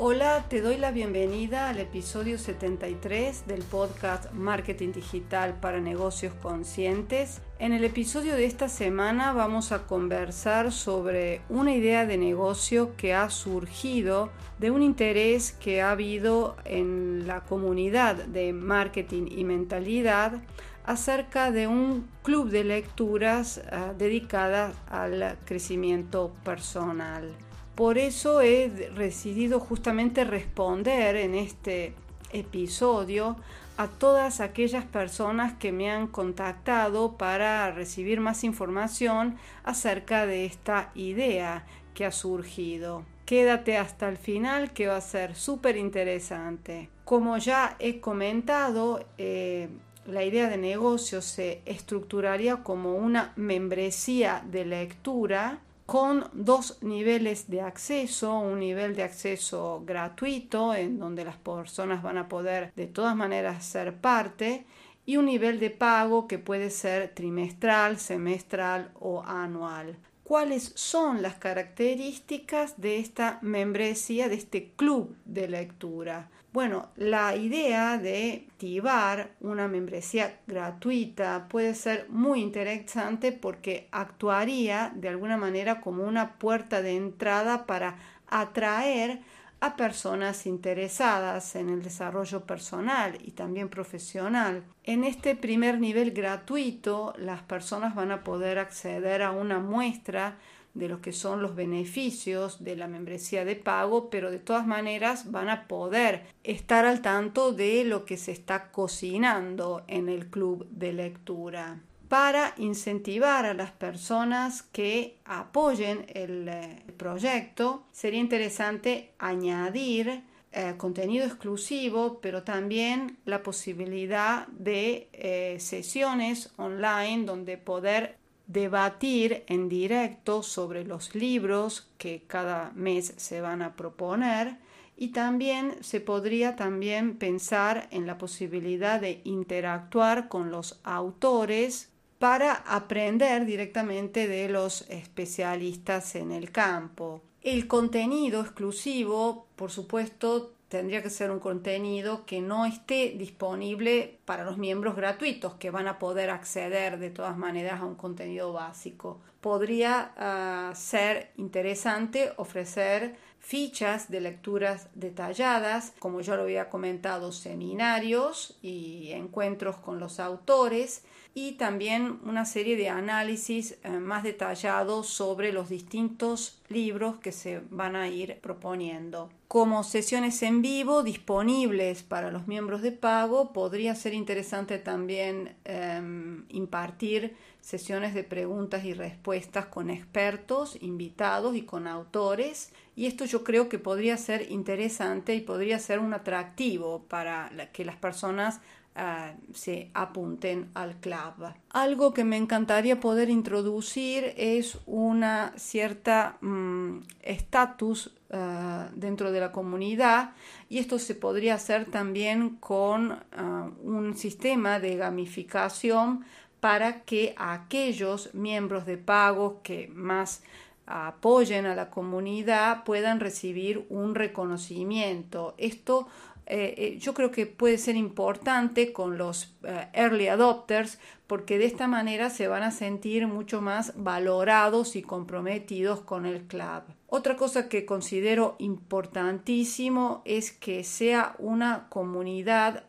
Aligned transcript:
Hola, 0.00 0.44
te 0.48 0.60
doy 0.60 0.76
la 0.76 0.92
bienvenida 0.92 1.68
al 1.68 1.80
episodio 1.80 2.38
73 2.38 3.48
del 3.48 3.64
podcast 3.64 4.30
Marketing 4.30 4.92
Digital 4.92 5.58
para 5.58 5.80
Negocios 5.80 6.32
Conscientes. 6.34 7.40
En 7.58 7.72
el 7.72 7.82
episodio 7.82 8.36
de 8.36 8.44
esta 8.44 8.68
semana 8.68 9.32
vamos 9.32 9.72
a 9.72 9.88
conversar 9.88 10.70
sobre 10.70 11.40
una 11.48 11.74
idea 11.74 12.06
de 12.06 12.16
negocio 12.16 12.94
que 12.96 13.12
ha 13.12 13.28
surgido 13.28 14.30
de 14.60 14.70
un 14.70 14.84
interés 14.84 15.50
que 15.50 15.82
ha 15.82 15.90
habido 15.90 16.54
en 16.64 17.26
la 17.26 17.40
comunidad 17.40 18.14
de 18.14 18.52
marketing 18.52 19.26
y 19.28 19.42
mentalidad 19.42 20.40
acerca 20.84 21.50
de 21.50 21.66
un 21.66 22.08
club 22.22 22.50
de 22.50 22.62
lecturas 22.62 23.60
uh, 23.72 23.98
dedicadas 23.98 24.76
al 24.88 25.38
crecimiento 25.44 26.32
personal. 26.44 27.47
Por 27.78 27.96
eso 27.96 28.40
he 28.40 28.70
decidido 28.70 29.60
justamente 29.60 30.24
responder 30.24 31.14
en 31.14 31.36
este 31.36 31.94
episodio 32.32 33.36
a 33.76 33.86
todas 33.86 34.40
aquellas 34.40 34.84
personas 34.84 35.52
que 35.58 35.70
me 35.70 35.88
han 35.88 36.08
contactado 36.08 37.16
para 37.16 37.70
recibir 37.70 38.18
más 38.18 38.42
información 38.42 39.36
acerca 39.62 40.26
de 40.26 40.44
esta 40.44 40.90
idea 40.96 41.66
que 41.94 42.04
ha 42.04 42.10
surgido. 42.10 43.04
Quédate 43.24 43.76
hasta 43.76 44.08
el 44.08 44.16
final 44.16 44.72
que 44.72 44.88
va 44.88 44.96
a 44.96 45.00
ser 45.00 45.36
súper 45.36 45.76
interesante. 45.76 46.88
Como 47.04 47.38
ya 47.38 47.76
he 47.78 48.00
comentado, 48.00 49.06
eh, 49.18 49.68
la 50.04 50.24
idea 50.24 50.48
de 50.48 50.56
negocio 50.56 51.22
se 51.22 51.62
estructuraría 51.64 52.64
como 52.64 52.96
una 52.96 53.32
membresía 53.36 54.42
de 54.50 54.64
lectura 54.64 55.60
con 55.88 56.28
dos 56.34 56.82
niveles 56.82 57.48
de 57.48 57.62
acceso, 57.62 58.38
un 58.40 58.60
nivel 58.60 58.94
de 58.94 59.04
acceso 59.04 59.82
gratuito 59.86 60.74
en 60.74 60.98
donde 60.98 61.24
las 61.24 61.38
personas 61.38 62.02
van 62.02 62.18
a 62.18 62.28
poder 62.28 62.74
de 62.76 62.86
todas 62.86 63.16
maneras 63.16 63.64
ser 63.64 63.96
parte 63.96 64.66
y 65.06 65.16
un 65.16 65.24
nivel 65.24 65.58
de 65.58 65.70
pago 65.70 66.28
que 66.28 66.38
puede 66.38 66.68
ser 66.68 67.14
trimestral, 67.14 67.96
semestral 67.96 68.90
o 69.00 69.22
anual. 69.22 69.96
¿Cuáles 70.28 70.72
son 70.74 71.22
las 71.22 71.36
características 71.36 72.78
de 72.78 72.98
esta 72.98 73.38
membresía, 73.40 74.28
de 74.28 74.34
este 74.34 74.72
club 74.76 75.16
de 75.24 75.48
lectura? 75.48 76.28
Bueno, 76.52 76.90
la 76.96 77.34
idea 77.34 77.96
de 77.96 78.44
activar 78.46 79.30
una 79.40 79.68
membresía 79.68 80.38
gratuita 80.46 81.48
puede 81.48 81.74
ser 81.74 82.10
muy 82.10 82.42
interesante 82.42 83.32
porque 83.32 83.88
actuaría 83.90 84.92
de 84.94 85.08
alguna 85.08 85.38
manera 85.38 85.80
como 85.80 86.04
una 86.04 86.34
puerta 86.34 86.82
de 86.82 86.94
entrada 86.94 87.64
para 87.64 87.96
atraer 88.26 89.22
a 89.60 89.76
personas 89.76 90.46
interesadas 90.46 91.56
en 91.56 91.68
el 91.68 91.82
desarrollo 91.82 92.44
personal 92.44 93.18
y 93.22 93.32
también 93.32 93.68
profesional. 93.68 94.64
En 94.84 95.04
este 95.04 95.34
primer 95.34 95.80
nivel 95.80 96.12
gratuito, 96.12 97.12
las 97.18 97.42
personas 97.42 97.94
van 97.94 98.12
a 98.12 98.22
poder 98.22 98.58
acceder 98.58 99.22
a 99.22 99.32
una 99.32 99.58
muestra 99.58 100.38
de 100.74 100.88
lo 100.88 101.00
que 101.00 101.12
son 101.12 101.42
los 101.42 101.56
beneficios 101.56 102.62
de 102.62 102.76
la 102.76 102.86
membresía 102.86 103.44
de 103.44 103.56
pago, 103.56 104.10
pero 104.10 104.30
de 104.30 104.38
todas 104.38 104.66
maneras 104.66 105.30
van 105.32 105.48
a 105.48 105.66
poder 105.66 106.26
estar 106.44 106.84
al 106.84 107.00
tanto 107.00 107.52
de 107.52 107.84
lo 107.84 108.04
que 108.04 108.16
se 108.16 108.32
está 108.32 108.70
cocinando 108.70 109.82
en 109.88 110.08
el 110.08 110.28
club 110.28 110.68
de 110.70 110.92
lectura 110.92 111.80
para 112.08 112.54
incentivar 112.56 113.44
a 113.44 113.54
las 113.54 113.70
personas 113.70 114.62
que 114.62 115.18
apoyen 115.26 116.06
el, 116.14 116.48
eh, 116.48 116.82
proyecto, 116.96 117.84
sería 117.92 118.20
interesante 118.20 119.12
añadir 119.18 120.22
eh, 120.50 120.74
contenido 120.78 121.26
exclusivo, 121.26 122.20
pero 122.22 122.42
también 122.42 123.18
la 123.26 123.42
posibilidad 123.42 124.46
de 124.48 125.08
eh, 125.12 125.56
sesiones 125.60 126.50
online 126.56 127.26
donde 127.26 127.58
poder 127.58 128.16
debatir 128.46 129.44
en 129.46 129.68
directo 129.68 130.42
sobre 130.42 130.84
los 130.84 131.14
libros 131.14 131.90
que 131.98 132.22
cada 132.26 132.72
mes 132.74 133.12
se 133.18 133.42
van 133.42 133.60
a 133.60 133.76
proponer. 133.76 134.56
Y 134.96 135.08
también 135.08 135.76
se 135.82 136.00
podría 136.00 136.56
también 136.56 137.18
pensar 137.18 137.86
en 137.92 138.06
la 138.06 138.18
posibilidad 138.18 139.00
de 139.00 139.20
interactuar 139.24 140.28
con 140.28 140.50
los 140.50 140.80
autores 140.82 141.90
para 142.18 142.52
aprender 142.52 143.46
directamente 143.46 144.26
de 144.26 144.48
los 144.48 144.88
especialistas 144.88 146.14
en 146.14 146.32
el 146.32 146.50
campo. 146.50 147.22
El 147.42 147.68
contenido 147.68 148.40
exclusivo, 148.40 149.46
por 149.54 149.70
supuesto, 149.70 150.52
tendría 150.68 151.02
que 151.02 151.10
ser 151.10 151.30
un 151.30 151.40
contenido 151.40 152.26
que 152.26 152.40
no 152.40 152.66
esté 152.66 153.14
disponible 153.16 154.18
para 154.24 154.44
los 154.44 154.58
miembros 154.58 154.96
gratuitos 154.96 155.54
que 155.54 155.70
van 155.70 155.88
a 155.88 155.98
poder 155.98 156.30
acceder 156.30 156.98
de 156.98 157.10
todas 157.10 157.36
maneras 157.36 157.80
a 157.80 157.86
un 157.86 157.94
contenido 157.94 158.52
básico. 158.52 159.20
Podría 159.40 160.12
ah, 160.16 160.72
ser 160.74 161.30
interesante 161.36 162.32
ofrecer 162.36 163.16
fichas 163.40 164.10
de 164.10 164.20
lecturas 164.20 164.88
detalladas, 164.94 165.92
como 165.98 166.20
yo 166.20 166.36
lo 166.36 166.42
había 166.42 166.68
comentado, 166.68 167.32
seminarios 167.32 168.58
y 168.62 169.12
encuentros 169.12 169.76
con 169.76 170.00
los 170.00 170.20
autores 170.20 171.02
y 171.34 171.52
también 171.52 172.18
una 172.24 172.44
serie 172.44 172.76
de 172.76 172.88
análisis 172.88 173.78
eh, 173.84 173.90
más 173.90 174.22
detallados 174.22 175.08
sobre 175.08 175.52
los 175.52 175.68
distintos 175.68 176.60
libros 176.68 177.16
que 177.18 177.32
se 177.32 177.60
van 177.70 177.96
a 177.96 178.08
ir 178.08 178.38
proponiendo. 178.40 179.30
Como 179.46 179.84
sesiones 179.84 180.42
en 180.42 180.60
vivo 180.60 181.02
disponibles 181.02 182.02
para 182.02 182.30
los 182.30 182.48
miembros 182.48 182.82
de 182.82 182.92
pago, 182.92 183.52
podría 183.52 183.94
ser 183.94 184.14
interesante 184.14 184.78
también 184.78 185.54
em, 185.64 186.44
impartir 186.48 187.36
sesiones 187.68 188.14
de 188.14 188.24
preguntas 188.24 188.86
y 188.86 188.94
respuestas 188.94 189.66
con 189.66 189.90
expertos, 189.90 190.78
invitados 190.80 191.54
y 191.54 191.62
con 191.66 191.86
autores. 191.86 192.72
Y 192.96 193.04
esto 193.04 193.26
yo 193.26 193.44
creo 193.44 193.68
que 193.68 193.78
podría 193.78 194.16
ser 194.16 194.50
interesante 194.50 195.34
y 195.34 195.42
podría 195.42 195.78
ser 195.78 195.98
un 195.98 196.14
atractivo 196.14 197.04
para 197.10 197.50
que 197.74 197.84
las 197.84 197.96
personas 197.96 198.62
Ah, 199.00 199.32
se 199.54 199.92
apunten 199.94 200.70
al 200.74 200.96
club. 200.96 201.54
Algo 201.70 202.12
que 202.12 202.24
me 202.24 202.36
encantaría 202.36 202.98
poder 202.98 203.30
introducir 203.30 204.34
es 204.36 204.76
una 204.86 205.52
cierta 205.56 206.36
mm, 206.40 207.02
estatus 207.22 208.10
ah, 208.32 208.88
dentro 208.96 209.30
de 209.30 209.38
la 209.38 209.52
comunidad 209.52 210.32
y 210.68 210.78
esto 210.78 210.98
se 210.98 211.14
podría 211.14 211.54
hacer 211.54 211.84
también 211.84 212.56
con 212.56 213.12
ah, 213.12 213.70
un 213.84 214.16
sistema 214.16 214.80
de 214.80 214.96
gamificación 214.96 216.24
para 216.60 217.02
que 217.02 217.34
aquellos 217.36 218.34
miembros 218.34 218.86
de 218.86 218.96
pago 218.96 219.60
que 219.62 219.88
más 219.94 220.42
apoyen 220.86 221.66
a 221.66 221.74
la 221.74 221.90
comunidad 221.90 222.84
puedan 222.84 223.20
recibir 223.20 223.86
un 223.90 224.14
reconocimiento. 224.14 225.54
Esto 225.58 226.08
eh, 226.50 226.74
eh, 226.78 226.98
yo 226.98 227.12
creo 227.12 227.30
que 227.30 227.44
puede 227.44 227.76
ser 227.76 227.94
importante 227.94 228.90
con 228.94 229.18
los 229.18 229.54
eh, 229.64 229.88
early 229.92 230.28
adopters 230.28 230.98
porque 231.26 231.58
de 231.58 231.66
esta 231.66 231.86
manera 231.86 232.30
se 232.30 232.48
van 232.48 232.62
a 232.62 232.70
sentir 232.70 233.26
mucho 233.26 233.60
más 233.60 233.92
valorados 233.96 234.96
y 234.96 235.02
comprometidos 235.02 236.00
con 236.00 236.24
el 236.24 236.44
club. 236.44 236.84
Otra 237.06 237.36
cosa 237.36 237.68
que 237.68 237.84
considero 237.84 238.56
importantísimo 238.60 240.22
es 240.24 240.50
que 240.50 240.84
sea 240.84 241.36
una 241.38 241.86
comunidad 241.90 242.84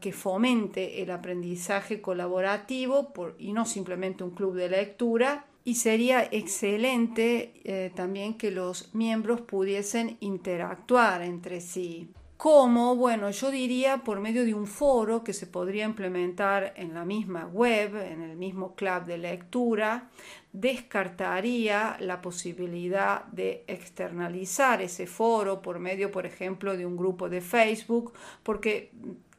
que 0.00 0.12
fomente 0.12 1.02
el 1.02 1.10
aprendizaje 1.10 2.00
colaborativo 2.00 3.12
y 3.38 3.52
no 3.52 3.64
simplemente 3.64 4.24
un 4.24 4.30
club 4.30 4.54
de 4.54 4.68
lectura. 4.68 5.46
Y 5.64 5.76
sería 5.76 6.24
excelente 6.24 7.92
también 7.94 8.34
que 8.34 8.50
los 8.50 8.94
miembros 8.94 9.40
pudiesen 9.42 10.16
interactuar 10.20 11.22
entre 11.22 11.60
sí. 11.60 12.10
¿Cómo? 12.36 12.96
Bueno, 12.96 13.30
yo 13.30 13.52
diría 13.52 13.98
por 13.98 14.18
medio 14.18 14.44
de 14.44 14.52
un 14.52 14.66
foro 14.66 15.22
que 15.22 15.32
se 15.32 15.46
podría 15.46 15.84
implementar 15.84 16.74
en 16.74 16.92
la 16.92 17.04
misma 17.04 17.46
web, 17.46 17.94
en 17.94 18.20
el 18.20 18.36
mismo 18.36 18.74
club 18.74 19.04
de 19.04 19.16
lectura, 19.16 20.10
descartaría 20.52 21.96
la 22.00 22.20
posibilidad 22.20 23.26
de 23.26 23.62
externalizar 23.68 24.82
ese 24.82 25.06
foro 25.06 25.62
por 25.62 25.78
medio, 25.78 26.10
por 26.10 26.26
ejemplo, 26.26 26.76
de 26.76 26.84
un 26.84 26.96
grupo 26.96 27.28
de 27.28 27.40
Facebook, 27.40 28.12
porque 28.42 28.90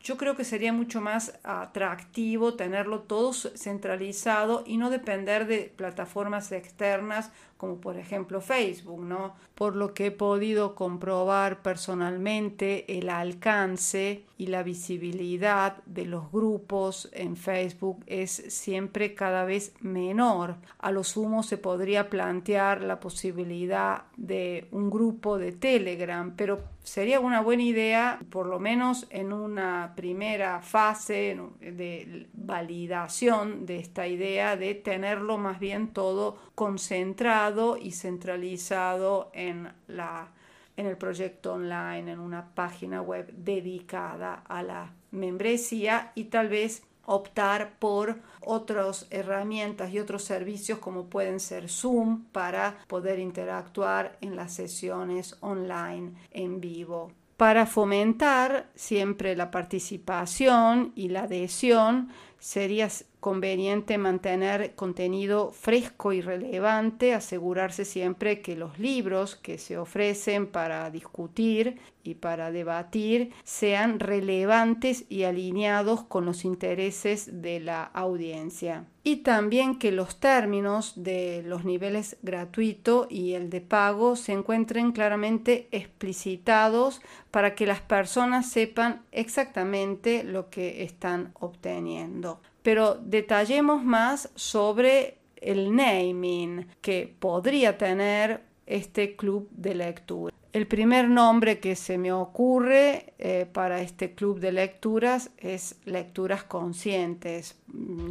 yo 0.03 0.17
creo 0.17 0.35
que 0.35 0.43
sería 0.43 0.73
mucho 0.73 0.99
más 0.99 1.39
atractivo 1.43 2.55
tenerlo 2.55 2.99
todo 3.01 3.31
centralizado 3.33 4.63
y 4.65 4.75
no 4.75 4.89
depender 4.89 5.47
de 5.47 5.73
plataformas 5.75 6.51
externas 6.51 7.31
como 7.63 7.79
por 7.79 7.97
ejemplo 7.97 8.41
Facebook, 8.41 8.99
¿no? 9.05 9.35
Por 9.55 9.77
lo 9.77 9.93
que 9.93 10.07
he 10.07 10.11
podido 10.11 10.75
comprobar 10.75 11.61
personalmente 11.61 12.97
el 12.97 13.09
alcance 13.09 14.25
y 14.37 14.47
la 14.47 14.63
visibilidad 14.63 15.77
de 15.85 16.03
los 16.03 16.29
grupos 16.29 17.07
en 17.13 17.37
Facebook 17.37 18.03
es 18.05 18.31
siempre 18.31 19.15
cada 19.15 19.45
vez 19.45 19.71
menor. 19.79 20.57
A 20.77 20.91
lo 20.91 21.05
sumo 21.05 21.41
se 21.41 21.57
podría 21.57 22.09
plantear 22.09 22.81
la 22.81 22.99
posibilidad 22.99 24.03
de 24.17 24.67
un 24.71 24.89
grupo 24.89 25.37
de 25.37 25.53
Telegram, 25.53 26.33
pero 26.35 26.59
sería 26.83 27.19
una 27.19 27.41
buena 27.41 27.63
idea, 27.63 28.19
por 28.29 28.45
lo 28.45 28.59
menos 28.59 29.07
en 29.09 29.31
una 29.33 29.93
primera 29.95 30.61
fase 30.61 31.39
de 31.59 32.27
validación 32.33 33.65
de 33.65 33.79
esta 33.79 34.07
idea, 34.07 34.57
de 34.57 34.75
tenerlo 34.75 35.37
más 35.37 35.59
bien 35.59 35.87
todo 35.87 36.37
concentrado 36.55 37.77
y 37.77 37.91
centralizado 37.91 39.31
en, 39.33 39.71
la, 39.87 40.27
en 40.75 40.85
el 40.85 40.97
proyecto 40.97 41.53
online, 41.53 42.11
en 42.11 42.19
una 42.19 42.53
página 42.53 43.01
web 43.01 43.31
dedicada 43.33 44.43
a 44.47 44.61
la 44.61 44.91
membresía 45.11 46.11
y 46.15 46.25
tal 46.25 46.49
vez 46.49 46.83
optar 47.05 47.73
por 47.79 48.19
otras 48.41 49.07
herramientas 49.09 49.91
y 49.91 49.99
otros 49.99 50.23
servicios 50.23 50.79
como 50.79 51.05
pueden 51.05 51.39
ser 51.39 51.69
Zoom 51.69 52.25
para 52.31 52.77
poder 52.87 53.19
interactuar 53.19 54.17
en 54.21 54.35
las 54.35 54.53
sesiones 54.53 55.35
online 55.41 56.13
en 56.31 56.61
vivo. 56.61 57.11
Para 57.37 57.65
fomentar 57.65 58.69
siempre 58.75 59.35
la 59.35 59.51
participación 59.51 60.91
y 60.95 61.09
la 61.09 61.23
adhesión, 61.23 62.09
sería 62.43 62.89
conveniente 63.21 63.97
mantener 63.97 64.75
contenido 64.75 65.51
fresco 65.51 66.11
y 66.11 66.19
relevante, 66.19 67.13
asegurarse 67.13 67.85
siempre 67.85 68.41
que 68.41 68.57
los 68.57 68.77
libros 68.79 69.37
que 69.37 69.57
se 69.57 69.77
ofrecen 69.77 70.47
para 70.47 70.89
discutir 70.91 71.79
y 72.03 72.15
para 72.15 72.51
debatir 72.51 73.31
sean 73.45 74.01
relevantes 74.01 75.05
y 75.07 75.23
alineados 75.23 76.03
con 76.03 76.25
los 76.25 76.43
intereses 76.43 77.41
de 77.41 77.61
la 77.61 77.85
audiencia. 77.85 78.87
Y 79.05 79.17
también 79.17 79.79
que 79.79 79.93
los 79.93 80.19
términos 80.19 80.93
de 80.97 81.43
los 81.45 81.63
niveles 81.63 82.17
gratuito 82.23 83.07
y 83.09 83.33
el 83.33 83.49
de 83.49 83.61
pago 83.61 84.17
se 84.17 84.33
encuentren 84.33 84.91
claramente 84.91 85.69
explicitados 85.71 87.01
para 87.31 87.55
que 87.55 87.65
las 87.65 87.79
personas 87.79 88.49
sepan 88.49 89.05
exactamente 89.13 90.25
lo 90.25 90.49
que 90.49 90.83
están 90.83 91.31
obteniendo 91.39 92.32
pero 92.63 92.95
detallemos 92.95 93.83
más 93.83 94.31
sobre 94.35 95.17
el 95.35 95.75
naming 95.75 96.67
que 96.81 97.13
podría 97.19 97.77
tener 97.77 98.41
este 98.65 99.15
club 99.15 99.49
de 99.51 99.75
lectura. 99.75 100.33
El 100.53 100.67
primer 100.67 101.09
nombre 101.09 101.59
que 101.59 101.75
se 101.75 101.97
me 101.97 102.11
ocurre 102.11 103.13
eh, 103.17 103.47
para 103.51 103.81
este 103.81 104.13
club 104.13 104.39
de 104.39 104.51
lecturas 104.51 105.31
es 105.37 105.79
Lecturas 105.83 106.43
Conscientes, 106.43 107.59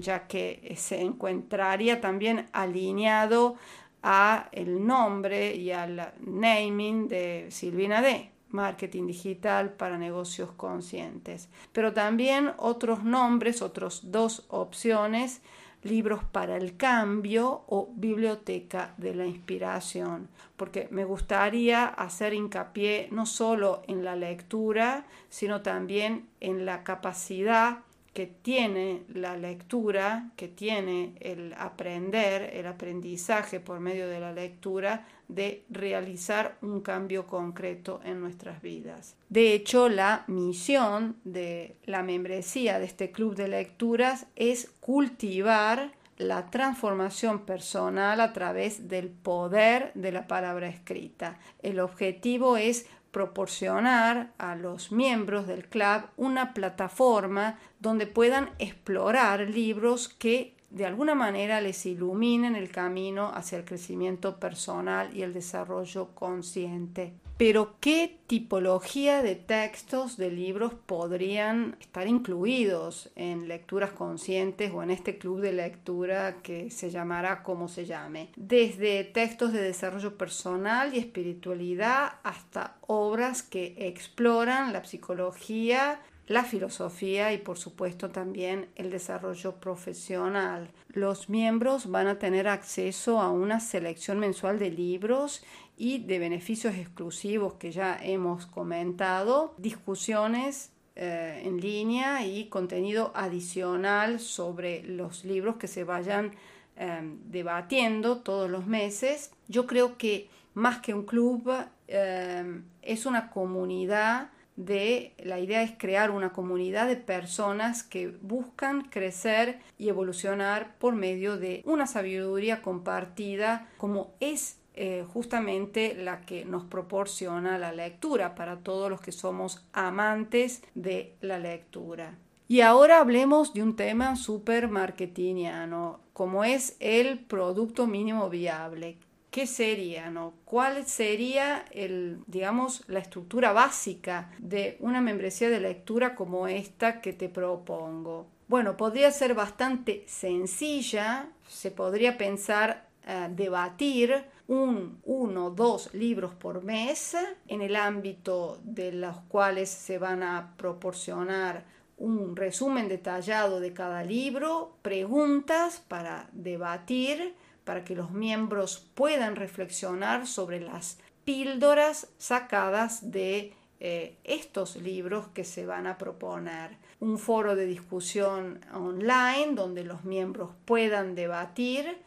ya 0.00 0.26
que 0.26 0.74
se 0.76 1.00
encontraría 1.00 2.00
también 2.00 2.48
alineado 2.52 3.54
a 4.02 4.48
el 4.50 4.84
nombre 4.84 5.54
y 5.54 5.70
al 5.70 6.14
naming 6.20 7.06
de 7.06 7.46
Silvina 7.50 8.02
D 8.02 8.32
marketing 8.52 9.06
digital 9.06 9.72
para 9.72 9.98
negocios 9.98 10.50
conscientes. 10.52 11.48
Pero 11.72 11.92
también 11.92 12.52
otros 12.58 13.04
nombres, 13.04 13.62
otras 13.62 14.10
dos 14.10 14.44
opciones, 14.48 15.42
libros 15.82 16.22
para 16.24 16.56
el 16.56 16.76
cambio 16.76 17.64
o 17.66 17.90
biblioteca 17.94 18.94
de 18.96 19.14
la 19.14 19.26
inspiración, 19.26 20.28
porque 20.56 20.88
me 20.90 21.04
gustaría 21.04 21.86
hacer 21.86 22.34
hincapié 22.34 23.08
no 23.10 23.26
solo 23.26 23.82
en 23.88 24.04
la 24.04 24.14
lectura, 24.14 25.06
sino 25.28 25.62
también 25.62 26.28
en 26.40 26.64
la 26.66 26.84
capacidad 26.84 27.80
que 28.14 28.26
tiene 28.26 29.04
la 29.08 29.36
lectura, 29.36 30.30
que 30.36 30.46
tiene 30.46 31.14
el 31.20 31.54
aprender, 31.54 32.50
el 32.54 32.66
aprendizaje 32.66 33.58
por 33.58 33.80
medio 33.80 34.06
de 34.06 34.20
la 34.20 34.32
lectura, 34.32 35.06
de 35.34 35.64
realizar 35.70 36.56
un 36.62 36.80
cambio 36.80 37.26
concreto 37.26 38.00
en 38.04 38.20
nuestras 38.20 38.62
vidas. 38.62 39.16
De 39.28 39.54
hecho, 39.54 39.88
la 39.88 40.24
misión 40.26 41.16
de 41.24 41.76
la 41.84 42.02
membresía 42.02 42.78
de 42.78 42.86
este 42.86 43.10
club 43.10 43.34
de 43.34 43.48
lecturas 43.48 44.26
es 44.36 44.70
cultivar 44.80 45.92
la 46.18 46.50
transformación 46.50 47.44
personal 47.44 48.20
a 48.20 48.32
través 48.32 48.88
del 48.88 49.08
poder 49.08 49.92
de 49.94 50.12
la 50.12 50.26
palabra 50.26 50.68
escrita. 50.68 51.38
El 51.62 51.80
objetivo 51.80 52.56
es 52.56 52.86
proporcionar 53.10 54.32
a 54.38 54.56
los 54.56 54.90
miembros 54.90 55.46
del 55.46 55.68
club 55.68 56.04
una 56.16 56.54
plataforma 56.54 57.58
donde 57.78 58.06
puedan 58.06 58.50
explorar 58.58 59.40
libros 59.50 60.08
que 60.08 60.54
de 60.72 60.86
alguna 60.86 61.14
manera 61.14 61.60
les 61.60 61.84
iluminen 61.84 62.56
el 62.56 62.70
camino 62.70 63.30
hacia 63.34 63.58
el 63.58 63.64
crecimiento 63.64 64.38
personal 64.38 65.14
y 65.14 65.22
el 65.22 65.34
desarrollo 65.34 66.14
consciente. 66.14 67.12
Pero 67.36 67.74
¿qué 67.80 68.18
tipología 68.26 69.22
de 69.22 69.34
textos 69.34 70.16
de 70.16 70.30
libros 70.30 70.72
podrían 70.74 71.76
estar 71.80 72.06
incluidos 72.06 73.10
en 73.16 73.48
lecturas 73.48 73.90
conscientes 73.90 74.70
o 74.72 74.82
en 74.82 74.90
este 74.90 75.18
club 75.18 75.40
de 75.40 75.52
lectura 75.52 76.36
que 76.42 76.70
se 76.70 76.90
llamará 76.90 77.42
como 77.42 77.68
se 77.68 77.84
llame? 77.84 78.30
Desde 78.36 79.04
textos 79.04 79.52
de 79.52 79.60
desarrollo 79.60 80.16
personal 80.16 80.94
y 80.94 80.98
espiritualidad 80.98 82.12
hasta 82.22 82.76
obras 82.86 83.42
que 83.42 83.74
exploran 83.78 84.72
la 84.72 84.84
psicología, 84.84 86.00
la 86.26 86.44
filosofía 86.44 87.32
y 87.32 87.38
por 87.38 87.58
supuesto 87.58 88.10
también 88.10 88.68
el 88.76 88.90
desarrollo 88.90 89.56
profesional. 89.56 90.70
Los 90.88 91.28
miembros 91.28 91.90
van 91.90 92.06
a 92.06 92.18
tener 92.18 92.48
acceso 92.48 93.20
a 93.20 93.30
una 93.30 93.60
selección 93.60 94.18
mensual 94.18 94.58
de 94.58 94.70
libros 94.70 95.42
y 95.76 95.98
de 95.98 96.18
beneficios 96.18 96.74
exclusivos 96.74 97.54
que 97.54 97.72
ya 97.72 97.98
hemos 98.02 98.46
comentado, 98.46 99.54
discusiones 99.58 100.70
eh, 100.94 101.42
en 101.44 101.60
línea 101.60 102.24
y 102.24 102.48
contenido 102.48 103.12
adicional 103.14 104.20
sobre 104.20 104.82
los 104.84 105.24
libros 105.24 105.56
que 105.56 105.66
se 105.66 105.84
vayan 105.84 106.32
em, 106.76 107.18
debatiendo 107.30 108.18
todos 108.18 108.50
los 108.50 108.66
meses. 108.66 109.32
Yo 109.48 109.66
creo 109.66 109.96
que 109.96 110.28
más 110.54 110.80
que 110.80 110.92
un 110.92 111.04
club 111.04 111.50
em, 111.88 112.64
es 112.82 113.06
una 113.06 113.30
comunidad 113.30 114.30
de 114.56 115.14
la 115.18 115.40
idea 115.40 115.62
es 115.62 115.72
crear 115.78 116.10
una 116.10 116.32
comunidad 116.32 116.86
de 116.86 116.96
personas 116.96 117.82
que 117.82 118.08
buscan 118.20 118.82
crecer 118.82 119.60
y 119.78 119.88
evolucionar 119.88 120.76
por 120.78 120.94
medio 120.94 121.38
de 121.38 121.62
una 121.64 121.86
sabiduría 121.86 122.62
compartida 122.62 123.68
como 123.78 124.12
es 124.20 124.58
eh, 124.74 125.04
justamente 125.12 125.94
la 125.94 126.22
que 126.22 126.46
nos 126.46 126.64
proporciona 126.64 127.58
la 127.58 127.72
lectura 127.72 128.34
para 128.34 128.60
todos 128.60 128.88
los 128.88 129.02
que 129.02 129.12
somos 129.12 129.66
amantes 129.72 130.62
de 130.74 131.14
la 131.20 131.38
lectura. 131.38 132.16
Y 132.48 132.62
ahora 132.62 132.98
hablemos 133.00 133.52
de 133.52 133.62
un 133.62 133.76
tema 133.76 134.16
súper 134.16 134.68
marketingiano, 134.68 136.00
como 136.12 136.44
es 136.44 136.76
el 136.80 137.18
producto 137.18 137.86
mínimo 137.86 138.28
viable. 138.30 138.98
¿Qué 139.32 139.46
sería, 139.46 140.10
no? 140.10 140.34
¿Cuál 140.44 140.84
sería 140.84 141.64
el, 141.70 142.18
digamos, 142.26 142.84
la 142.86 142.98
estructura 142.98 143.52
básica 143.52 144.30
de 144.38 144.76
una 144.80 145.00
membresía 145.00 145.48
de 145.48 145.58
lectura 145.58 146.14
como 146.14 146.46
esta 146.48 147.00
que 147.00 147.14
te 147.14 147.30
propongo? 147.30 148.26
Bueno, 148.46 148.76
podría 148.76 149.10
ser 149.10 149.32
bastante 149.32 150.04
sencilla, 150.06 151.30
se 151.48 151.70
podría 151.70 152.18
pensar 152.18 152.90
eh, 153.06 153.28
debatir 153.30 154.22
un, 154.48 155.00
uno, 155.04 155.48
dos 155.48 155.94
libros 155.94 156.34
por 156.34 156.62
mes 156.62 157.16
en 157.48 157.62
el 157.62 157.74
ámbito 157.74 158.60
de 158.62 158.92
los 158.92 159.16
cuales 159.28 159.70
se 159.70 159.96
van 159.96 160.22
a 160.22 160.52
proporcionar 160.58 161.64
un 161.96 162.36
resumen 162.36 162.86
detallado 162.86 163.60
de 163.60 163.72
cada 163.72 164.04
libro, 164.04 164.76
preguntas 164.82 165.82
para 165.88 166.28
debatir 166.32 167.34
para 167.64 167.84
que 167.84 167.94
los 167.94 168.10
miembros 168.10 168.90
puedan 168.94 169.36
reflexionar 169.36 170.26
sobre 170.26 170.60
las 170.60 170.98
píldoras 171.24 172.08
sacadas 172.18 173.12
de 173.12 173.54
eh, 173.80 174.16
estos 174.24 174.76
libros 174.76 175.28
que 175.34 175.44
se 175.44 175.66
van 175.66 175.86
a 175.86 175.98
proponer. 175.98 176.76
Un 177.00 177.18
foro 177.18 177.56
de 177.56 177.66
discusión 177.66 178.60
online 178.72 179.54
donde 179.54 179.84
los 179.84 180.04
miembros 180.04 180.50
puedan 180.64 181.14
debatir, 181.14 181.98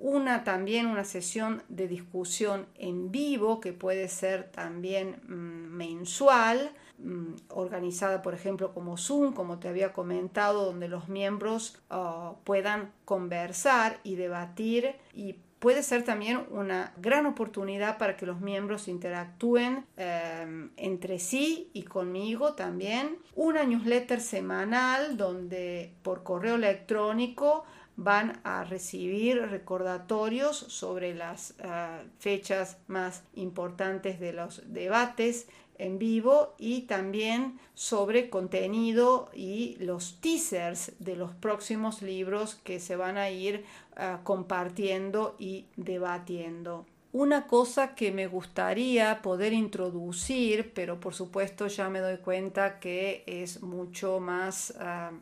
una 0.00 0.42
también 0.42 0.86
una 0.86 1.04
sesión 1.04 1.62
de 1.68 1.86
discusión 1.88 2.66
en 2.76 3.12
vivo 3.12 3.60
que 3.60 3.72
puede 3.72 4.08
ser 4.08 4.50
también 4.50 5.20
mm, 5.28 5.76
mensual, 5.76 6.72
mm, 6.98 7.34
organizada 7.48 8.22
por 8.22 8.34
ejemplo 8.34 8.72
como 8.72 8.96
Zoom, 8.96 9.32
como 9.32 9.58
te 9.58 9.68
había 9.68 9.92
comentado, 9.92 10.64
donde 10.64 10.88
los 10.88 11.08
miembros 11.08 11.80
ah, 11.90 12.34
puedan 12.44 12.92
conversar 13.04 14.00
y 14.04 14.16
debatir 14.16 14.94
y 15.14 15.36
puede 15.64 15.82
ser 15.82 16.04
también 16.04 16.44
una 16.50 16.92
gran 16.98 17.24
oportunidad 17.24 17.96
para 17.96 18.18
que 18.18 18.26
los 18.26 18.38
miembros 18.42 18.86
interactúen 18.86 19.86
eh, 19.96 20.68
entre 20.76 21.18
sí 21.18 21.70
y 21.72 21.84
conmigo 21.84 22.52
también. 22.52 23.16
Una 23.34 23.64
newsletter 23.64 24.20
semanal 24.20 25.16
donde 25.16 25.94
por 26.02 26.22
correo 26.22 26.56
electrónico 26.56 27.64
van 27.96 28.40
a 28.44 28.64
recibir 28.64 29.40
recordatorios 29.40 30.54
sobre 30.56 31.14
las 31.14 31.54
eh, 31.58 32.10
fechas 32.18 32.76
más 32.86 33.22
importantes 33.34 34.20
de 34.20 34.34
los 34.34 34.62
debates 34.66 35.46
en 35.78 35.98
vivo 35.98 36.54
y 36.58 36.82
también 36.82 37.58
sobre 37.74 38.30
contenido 38.30 39.30
y 39.34 39.76
los 39.80 40.20
teasers 40.20 40.92
de 40.98 41.16
los 41.16 41.32
próximos 41.34 42.02
libros 42.02 42.54
que 42.54 42.80
se 42.80 42.96
van 42.96 43.16
a 43.16 43.30
ir 43.30 43.64
ah, 43.96 44.20
compartiendo 44.24 45.36
y 45.38 45.66
debatiendo. 45.76 46.86
Una 47.12 47.46
cosa 47.46 47.94
que 47.94 48.10
me 48.10 48.26
gustaría 48.26 49.22
poder 49.22 49.52
introducir, 49.52 50.72
pero 50.74 50.98
por 50.98 51.14
supuesto 51.14 51.68
ya 51.68 51.88
me 51.88 52.00
doy 52.00 52.16
cuenta 52.16 52.80
que 52.80 53.22
es 53.26 53.62
mucho 53.62 54.18
más 54.18 54.74
ah, 54.80 55.12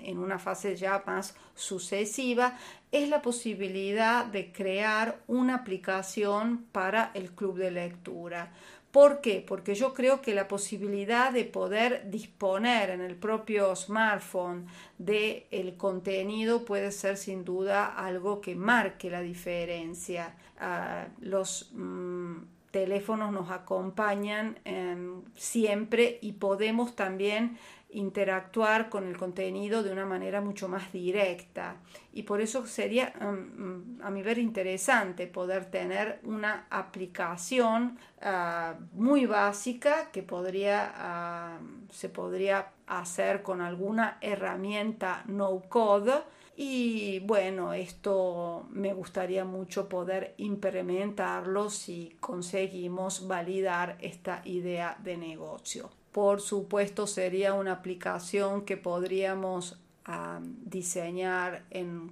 en 0.00 0.18
una 0.18 0.38
fase 0.38 0.76
ya 0.76 1.02
más 1.06 1.34
sucesiva, 1.54 2.56
es 2.92 3.08
la 3.08 3.22
posibilidad 3.22 4.24
de 4.24 4.52
crear 4.52 5.20
una 5.26 5.56
aplicación 5.56 6.66
para 6.72 7.10
el 7.14 7.32
club 7.32 7.58
de 7.58 7.70
lectura. 7.70 8.52
¿Por 8.94 9.20
qué? 9.20 9.44
Porque 9.44 9.74
yo 9.74 9.92
creo 9.92 10.20
que 10.22 10.36
la 10.36 10.46
posibilidad 10.46 11.32
de 11.32 11.44
poder 11.44 12.08
disponer 12.12 12.90
en 12.90 13.00
el 13.00 13.16
propio 13.16 13.74
smartphone 13.74 14.68
del 14.98 15.46
el 15.50 15.76
contenido 15.76 16.64
puede 16.64 16.92
ser 16.92 17.16
sin 17.16 17.44
duda 17.44 17.86
algo 17.86 18.40
que 18.40 18.54
marque 18.54 19.10
la 19.10 19.20
diferencia. 19.20 20.36
Ah, 20.60 21.08
los 21.18 21.72
mm, 21.72 22.36
teléfonos 22.70 23.32
nos 23.32 23.50
acompañan 23.50 24.60
em, 24.64 25.22
siempre 25.34 26.20
y 26.22 26.34
podemos 26.34 26.94
también 26.94 27.58
interactuar 27.94 28.88
con 28.88 29.06
el 29.06 29.16
contenido 29.16 29.82
de 29.82 29.92
una 29.92 30.04
manera 30.04 30.40
mucho 30.40 30.68
más 30.68 30.92
directa 30.92 31.76
y 32.12 32.24
por 32.24 32.40
eso 32.40 32.66
sería 32.66 33.12
mm, 33.20 33.24
mm, 33.26 34.00
a 34.02 34.10
mi 34.10 34.22
ver 34.22 34.38
interesante 34.38 35.26
poder 35.26 35.70
tener 35.70 36.20
una 36.24 36.66
aplicación 36.70 37.98
ah, 38.20 38.74
muy 38.92 39.26
básica 39.26 40.10
que 40.12 40.22
podría 40.22 40.92
ah, 40.96 41.58
se 41.90 42.08
podría 42.08 42.72
hacer 42.86 43.42
con 43.42 43.60
alguna 43.60 44.18
herramienta 44.20 45.22
no 45.26 45.62
code 45.68 46.12
y 46.56 47.18
bueno, 47.20 47.72
esto 47.72 48.66
me 48.70 48.94
gustaría 48.94 49.44
mucho 49.44 49.88
poder 49.88 50.34
implementarlo 50.36 51.68
si 51.68 52.16
conseguimos 52.20 53.26
validar 53.26 53.96
esta 54.00 54.40
idea 54.44 54.96
de 55.02 55.16
negocio. 55.16 55.90
Por 56.14 56.40
supuesto, 56.40 57.08
sería 57.08 57.54
una 57.54 57.72
aplicación 57.72 58.64
que 58.64 58.76
podríamos 58.76 59.80
ah, 60.04 60.38
diseñar 60.64 61.64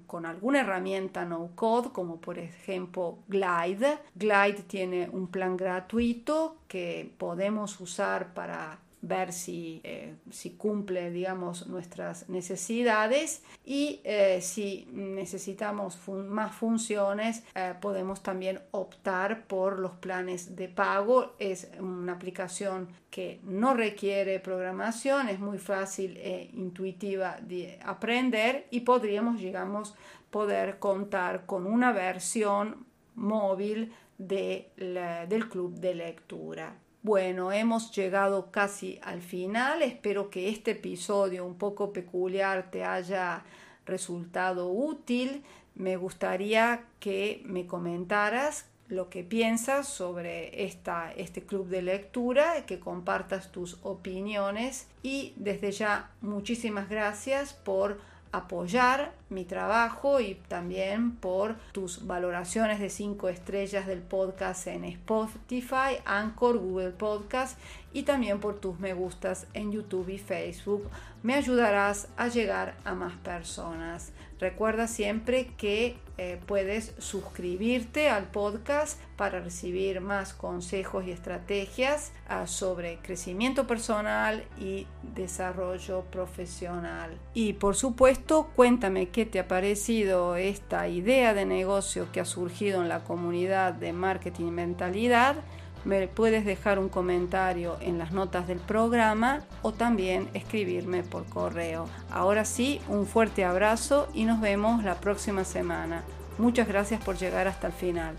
con 0.09 0.27
alguna 0.27 0.63
herramienta 0.63 1.25
no 1.25 1.51
code 1.55 1.91
como 1.93 2.21
por 2.21 2.37
ejemplo 2.41 3.21
Glide. 3.29 4.01
Glide 4.17 4.65
tiene 4.67 5.09
un 5.09 5.29
plan 5.29 5.57
gratuito 5.57 6.57
que 6.67 7.13
podemos 7.17 7.79
usar 7.79 8.35
para 8.35 8.81
ver 9.03 9.33
si, 9.33 9.81
eh, 9.83 10.15
si 10.31 10.53
cumple, 10.53 11.11
digamos, 11.11 11.67
nuestras 11.67 12.29
necesidades 12.29 13.43
y 13.65 14.01
eh, 14.05 14.41
si 14.41 14.89
necesitamos 14.93 15.99
más 16.09 16.55
funciones, 16.55 17.43
eh, 17.57 17.75
podemos 17.81 18.23
también 18.23 18.61
optar 18.71 19.47
por 19.47 19.81
los 19.81 19.93
planes 19.93 20.55
de 20.55 20.69
pago. 20.69 21.35
Es 21.41 21.69
una 21.81 22.13
aplicación 22.13 22.89
que 23.11 23.41
no 23.43 23.75
requiere 23.75 24.39
programación, 24.39 25.29
es 25.29 25.41
muy 25.41 25.59
fácil 25.59 26.17
e 26.19 26.51
intuitiva 26.55 27.39
de 27.43 27.81
aprender 27.85 28.69
y 28.71 28.81
podríamos, 28.81 29.41
digamos, 29.41 29.97
poder 30.31 30.79
contar 30.79 31.45
con 31.45 31.67
una 31.67 31.93
versión 31.93 32.87
móvil 33.17 33.93
de 34.17 34.71
del 34.77 35.49
club 35.49 35.75
de 35.75 35.95
lectura. 35.95 36.77
Bueno, 37.05 37.51
hemos 37.51 37.91
llegado 37.91 38.53
casi 38.53 39.01
al 39.03 39.23
final. 39.23 39.83
Espero 39.83 40.31
que 40.31 40.49
este 40.49 40.71
episodio 40.71 41.45
un 41.45 41.57
poco 41.57 41.93
peculiar 41.93 42.71
te 42.71 42.85
haya 42.85 43.43
resultado 43.85 44.69
útil. 44.69 45.43
Me 45.75 45.97
gustaría 45.97 46.85
que 47.01 47.43
me 47.45 47.67
comentaras 47.67 48.67
lo 48.87 49.11
que 49.11 49.25
piensas 49.25 49.89
sobre 49.89 50.65
esta, 50.65 51.13
este 51.17 51.43
club 51.43 51.67
de 51.67 51.83
lectura, 51.83 52.67
que 52.67 52.79
compartas 52.79 53.51
tus 53.51 53.79
opiniones 53.83 54.87
y 55.03 55.33
desde 55.35 55.73
ya 55.73 56.13
muchísimas 56.21 56.89
gracias 56.89 57.53
por 57.53 57.99
apoyar 58.31 59.13
mi 59.33 59.45
trabajo 59.45 60.21
y 60.21 60.35
también 60.49 61.17
por 61.17 61.57
tus 61.73 62.07
valoraciones 62.07 62.79
de 62.79 62.91
5 62.91 63.29
estrellas 63.29 63.87
del 63.87 64.01
podcast 64.01 64.67
en 64.67 64.85
Spotify, 64.85 65.99
Anchor, 66.05 66.59
Google 66.59 66.91
Podcast 66.91 67.59
y 67.93 68.03
también 68.05 68.41
por 68.41 68.61
tus 68.61 68.79
me 68.79 68.95
gustas 68.95 69.47
en 69.55 69.73
YouTube 69.73 70.09
y 70.09 70.19
Facebook. 70.19 70.89
Me 71.23 71.35
ayudarás 71.35 72.09
a 72.17 72.29
llegar 72.29 72.77
a 72.85 72.95
más 72.95 73.15
personas. 73.19 74.13
Recuerda 74.41 74.89
siempre 74.89 75.53
que 75.57 75.97
eh, 76.19 76.41
puedes 76.47 76.95
suscribirte 76.99 78.09
al 78.09 78.25
podcast 78.25 79.01
para 79.17 79.41
recibir 79.41 80.01
más 80.01 80.35
consejos 80.35 81.05
y 81.07 81.13
estrategias 81.13 82.13
ah, 82.29 82.49
sobre 82.49 82.99
crecimiento 82.99 83.69
personal 83.69 84.45
y 84.59 84.89
desarrollo 85.15 86.03
profesional. 86.11 87.17
Y 87.35 87.53
por 87.53 87.77
supuesto, 87.77 88.51
cuéntame 88.57 89.11
te 89.27 89.41
ha 89.41 89.49
parecido 89.49 90.37
esta 90.37 90.89
idea 90.89 91.35
de 91.35 91.45
negocio 91.45 92.09
que 92.13 92.21
ha 92.21 92.25
surgido 92.25 92.83
en 92.83 92.89
la 92.89 93.05
comunidad 93.05 93.73
de 93.75 93.93
marketing 93.93 94.51
mentalidad 94.51 95.37
me 95.85 96.07
puedes 96.07 96.45
dejar 96.45 96.79
un 96.79 96.89
comentario 96.89 97.77
en 97.81 97.99
las 97.99 98.13
notas 98.13 98.47
del 98.47 98.59
programa 98.59 99.41
o 99.63 99.73
también 99.73 100.29
escribirme 100.35 101.03
por 101.03 101.25
correo. 101.27 101.89
Ahora 102.11 102.45
sí, 102.45 102.81
un 102.89 103.07
fuerte 103.07 103.45
abrazo 103.45 104.09
y 104.15 104.25
nos 104.25 104.41
vemos 104.41 104.85
la 104.85 104.97
próxima 104.97 105.45
semana. 105.45 106.05
Muchas 106.39 106.69
gracias 106.69 107.03
por 107.03 107.17
llegar 107.17 107.49
hasta 107.49 107.67
el 107.67 107.73
final. 107.73 108.17